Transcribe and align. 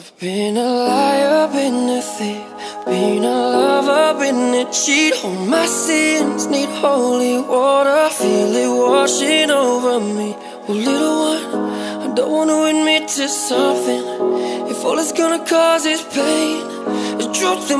I've 0.00 0.18
been 0.18 0.56
a 0.56 0.64
liar, 0.64 1.48
been 1.52 1.90
a 1.90 2.00
thief, 2.00 2.86
been 2.86 3.22
a 3.22 3.36
lover, 3.52 4.18
been 4.18 4.54
a 4.54 4.72
cheat. 4.72 5.12
All 5.22 5.44
my 5.44 5.66
sins 5.66 6.46
need 6.46 6.70
holy 6.70 7.36
water, 7.42 8.08
feel 8.08 8.56
it 8.64 8.72
washing 8.90 9.50
over 9.50 10.00
me. 10.00 10.34
Well, 10.66 10.78
little 10.88 11.18
one, 11.28 11.72
I 12.00 12.14
don't 12.14 12.32
want 12.32 12.48
to 12.48 12.64
admit 12.70 13.08
to 13.08 13.28
something. 13.28 14.02
If 14.70 14.82
all 14.86 14.98
it's 14.98 15.12
gonna 15.12 15.44
cause 15.44 15.84
is 15.84 16.00
pain, 16.00 16.79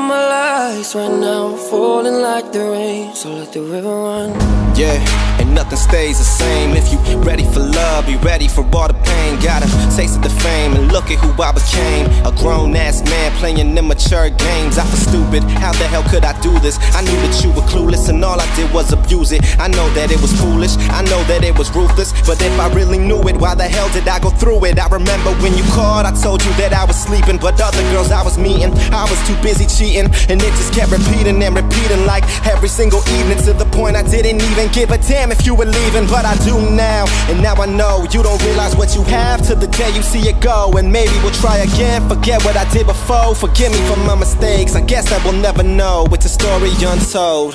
my 0.08 0.28
lies 0.28 0.94
right 0.94 1.10
now, 1.10 1.56
falling 1.56 2.20
like 2.22 2.52
the 2.52 2.60
rain. 2.60 3.14
So 3.14 3.32
let 3.34 3.52
the 3.52 3.62
river 3.62 3.88
run. 3.88 4.30
Yeah, 4.76 4.96
and 5.40 5.54
nothing 5.54 5.76
stays 5.76 6.18
the 6.18 6.24
same. 6.24 6.76
If 6.76 6.90
you 6.92 7.18
ready 7.18 7.44
for 7.44 7.60
love, 7.60 8.06
be 8.06 8.16
ready 8.16 8.48
for 8.48 8.64
all 8.72 8.88
the 8.88 8.94
pain. 8.94 9.38
Got 9.40 9.62
a 9.62 9.68
taste 9.96 10.16
of 10.16 10.22
the 10.22 10.30
fame, 10.40 10.72
and 10.72 10.90
look 10.92 11.10
at 11.10 11.18
who 11.18 11.30
I 11.42 11.52
became. 11.52 12.06
A 12.24 12.32
grown 12.32 12.74
ass 12.76 13.02
man 13.04 13.32
playing 13.36 13.76
immature 13.76 14.30
games. 14.30 14.78
I 14.78 14.84
feel 14.86 15.02
stupid. 15.10 15.42
How 15.60 15.72
the 15.72 15.84
hell 15.84 16.04
could 16.04 16.24
I 16.24 16.38
do 16.40 16.56
this? 16.60 16.78
I 16.94 17.02
knew 17.02 17.18
that 17.26 17.44
you 17.44 17.50
were 17.50 17.66
clueless, 17.68 18.08
and 18.08 18.24
all 18.24 18.40
I 18.40 18.48
did 18.56 18.72
was 18.72 18.92
abuse 18.92 19.32
it. 19.32 19.42
I 19.58 19.68
know 19.68 19.88
that 19.94 20.10
it 20.10 20.20
was 20.22 20.32
foolish. 20.40 20.76
I 20.88 21.02
know 21.02 21.22
that 21.24 21.44
it 21.44 21.58
was 21.58 21.68
ruthless. 21.74 22.12
But 22.26 22.40
if 22.40 22.58
I 22.58 22.72
really 22.72 22.98
knew 22.98 23.20
it, 23.28 23.36
why 23.36 23.54
the 23.54 23.68
hell 23.68 23.90
did 23.92 24.08
I 24.08 24.18
go 24.18 24.30
through 24.30 24.64
it? 24.64 24.78
I 24.78 24.88
remember 24.88 25.34
when 25.42 25.52
you 25.58 25.64
called, 25.74 26.06
I 26.06 26.12
told 26.22 26.44
you 26.44 26.52
that 26.62 26.72
I 26.72 26.84
was 26.84 26.96
sleeping, 26.96 27.38
but 27.38 27.60
other 27.60 27.82
girls 27.92 28.10
I 28.10 28.22
was 28.22 28.38
meeting, 28.38 28.72
I 28.94 29.04
was 29.10 29.18
busy 29.50 29.66
cheating, 29.66 30.06
and 30.30 30.38
it 30.40 30.52
just 30.54 30.72
kept 30.72 30.92
repeating 30.92 31.42
and 31.42 31.56
repeating 31.56 32.06
like 32.06 32.22
every 32.46 32.68
single 32.68 33.02
evening 33.18 33.38
to 33.38 33.52
the 33.52 33.66
point 33.74 33.96
I 33.96 34.02
didn't 34.02 34.40
even 34.42 34.70
give 34.70 34.90
a 34.92 34.98
damn 34.98 35.32
if 35.32 35.44
you 35.44 35.56
were 35.56 35.66
leaving, 35.66 36.06
but 36.06 36.24
I 36.24 36.36
do 36.46 36.54
now. 36.70 37.04
And 37.28 37.42
now 37.42 37.54
I 37.54 37.66
know 37.66 38.06
you 38.14 38.22
don't 38.22 38.40
realize 38.44 38.76
what 38.76 38.94
you 38.94 39.02
have 39.04 39.44
till 39.44 39.56
the 39.56 39.66
day 39.66 39.90
you 39.90 40.02
see 40.02 40.22
it 40.28 40.40
go. 40.40 40.70
And 40.78 40.92
maybe 40.92 41.14
we'll 41.22 41.38
try 41.42 41.56
again. 41.58 42.08
Forget 42.08 42.44
what 42.44 42.56
I 42.56 42.64
did 42.70 42.86
before. 42.86 43.34
Forgive 43.34 43.72
me 43.72 43.80
for 43.88 43.98
my 44.06 44.14
mistakes. 44.14 44.76
I 44.76 44.82
guess 44.82 45.10
I 45.10 45.18
will 45.24 45.38
never 45.48 45.64
know. 45.64 46.06
It's 46.12 46.26
a 46.26 46.28
story 46.28 46.70
untold. 46.78 47.54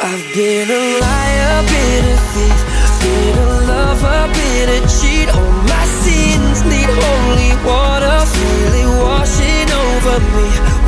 I've 0.00 0.24
been 0.32 0.70
a 0.70 0.82
liar, 1.02 1.62
been 1.66 2.04
a 2.14 2.18
thief, 2.30 2.60
been 3.02 3.38
a 3.38 3.48
lover, 3.66 4.20
been 4.32 4.68
a 4.76 4.80
cheat. 4.86 5.47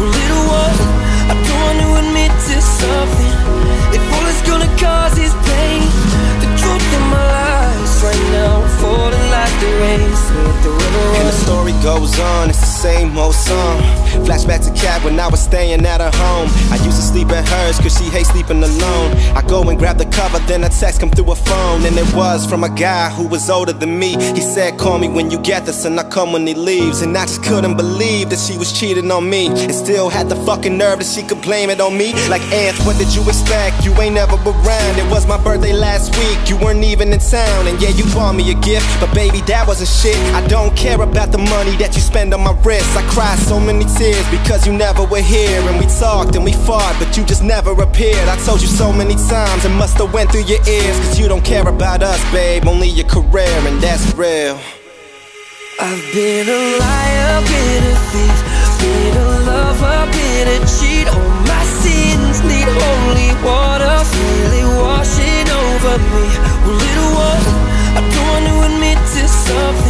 Well, 0.01 0.09
little 0.09 0.47
one, 0.49 0.79
I 1.29 1.35
don't 1.45 1.61
want 1.61 1.79
to 1.85 1.89
admit 2.01 2.33
to 2.33 2.57
something. 2.63 3.37
If 3.93 4.01
all 4.15 4.27
it's 4.33 4.41
gonna 4.49 4.73
cause 4.81 5.10
goes 11.83 12.19
on, 12.21 12.51
it's 12.51 12.61
the 12.61 12.67
same 12.67 13.17
old 13.17 13.35
song. 13.35 13.81
Flashback 14.27 14.65
to 14.67 14.73
Cat 14.81 15.03
when 15.05 15.19
I 15.19 15.29
was 15.29 15.41
staying 15.41 15.85
at 15.87 16.01
her 16.01 16.11
home. 16.15 16.49
I 16.71 16.77
used 16.85 16.97
to 16.97 17.03
sleep 17.03 17.29
at 17.31 17.49
hers 17.49 17.79
cause 17.79 17.97
she 17.97 18.05
hates 18.05 18.31
sleeping 18.31 18.63
alone. 18.63 19.11
I 19.35 19.43
go 19.43 19.69
and 19.69 19.79
grab 19.79 19.97
the 19.97 20.05
cover, 20.07 20.39
then 20.41 20.65
a 20.65 20.69
text 20.69 21.01
come 21.01 21.11
through 21.11 21.31
her 21.33 21.35
phone. 21.35 21.85
And 21.85 21.97
it 21.97 22.15
was 22.15 22.47
from 22.47 22.65
a 22.65 22.69
guy 22.69 23.11
who 23.11 23.27
was 23.27 23.49
older 23.49 23.73
than 23.73 23.99
me. 23.99 24.11
He 24.35 24.41
said, 24.41 24.79
Call 24.79 24.99
me 24.99 25.09
when 25.09 25.31
you 25.31 25.39
get 25.39 25.65
this, 25.65 25.85
and 25.85 25.99
I 25.99 26.05
come 26.09 26.33
when 26.33 26.47
he 26.47 26.55
leaves. 26.55 27.03
And 27.03 27.17
I 27.17 27.25
just 27.25 27.43
couldn't 27.43 27.77
believe 27.77 28.31
that 28.31 28.39
she 28.39 28.59
was 28.59 28.79
cheating 28.79 29.11
on 29.11 29.29
me. 29.29 29.49
And 29.49 29.75
still 29.75 30.11
had 30.11 30.29
the 30.29 30.37
fucking 30.37 30.77
nerve 30.77 30.99
that 30.99 31.07
she 31.07 31.23
could 31.23 31.41
blame 31.43 31.71
it 31.71 31.81
on 31.81 31.97
me. 31.97 32.13
Like, 32.29 32.43
Anth, 32.53 32.85
what 32.85 32.99
did 32.99 33.15
you 33.15 33.23
expect? 33.23 33.85
You 33.85 33.93
ain't 34.01 34.15
never 34.15 34.37
around. 34.37 34.99
It 34.99 35.11
was 35.11 35.27
my 35.27 35.43
birthday 35.43 35.73
last 35.73 36.17
week, 36.19 36.39
you 36.49 36.57
weren't 36.59 36.85
even 36.85 37.13
in 37.13 37.21
town. 37.21 37.67
And 37.67 37.81
yeah, 37.81 37.91
you 37.91 38.05
bought 38.13 38.35
me 38.35 38.51
a 38.51 38.55
gift, 38.61 38.87
but 39.01 39.13
baby, 39.15 39.41
that 39.43 39.67
wasn't 39.67 39.89
shit. 39.89 40.17
I 40.35 40.47
don't 40.49 40.77
care 40.77 41.01
about 41.01 41.33
the 41.33 41.39
money 41.39 41.70
money 41.71 41.85
that 41.85 41.95
you 41.95 42.01
spend 42.01 42.35
on 42.35 42.41
my 42.43 42.53
wrist. 42.65 42.97
I 42.97 43.03
cried 43.11 43.39
so 43.39 43.61
many 43.61 43.85
tears 43.99 44.27
because 44.31 44.67
you 44.67 44.73
never 44.73 45.05
were 45.05 45.23
here. 45.23 45.61
And 45.69 45.79
we 45.79 45.87
talked 45.99 46.35
and 46.37 46.45
we 46.45 46.53
fought, 46.53 46.97
but 46.99 47.17
you 47.17 47.25
just 47.25 47.43
never 47.43 47.73
appeared. 47.83 48.29
I 48.29 48.37
told 48.45 48.61
you 48.61 48.69
so 48.69 48.93
many 48.93 49.15
times, 49.15 49.65
it 49.65 49.75
must 49.83 49.97
have 49.99 50.13
went 50.13 50.31
through 50.33 50.45
your 50.45 50.63
ears. 50.67 50.97
Cause 51.01 51.19
you 51.19 51.29
don't 51.29 51.45
care 51.45 51.67
about 51.69 52.03
us, 52.03 52.21
babe, 52.33 52.67
only 52.67 52.89
your 52.89 53.07
career, 53.07 53.59
and 53.69 53.81
that's 53.81 54.15
real. 54.15 54.59
I've 55.81 56.05
been 56.13 56.49
a 56.49 56.61
liar, 56.83 57.41
been 57.49 57.85
a 57.93 57.97
thief, 58.11 58.39
been 58.81 59.17
a 59.17 59.29
lover, 59.49 60.01
been 60.13 60.49
a 60.57 60.59
cheat. 60.75 61.07
All 61.09 61.31
my 61.47 61.65
sins 61.83 62.43
need 62.51 62.69
holy 62.69 63.33
water, 63.47 63.97
freely 64.13 64.65
washing 64.85 65.49
over 65.49 65.97
me. 66.13 66.27
Well, 66.65 66.81
it 66.91 66.99
was, 67.17 67.45
I 67.97 68.01
don't 68.13 68.29
want 68.29 68.45
to 68.51 68.55
admit 68.69 68.99
to 69.15 69.23
something. 69.29 69.90